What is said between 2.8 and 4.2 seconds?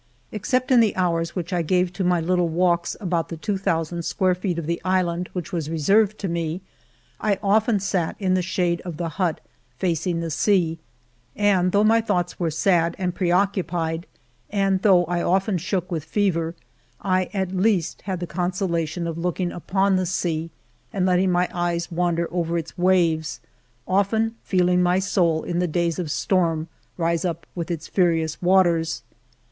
about the two thousand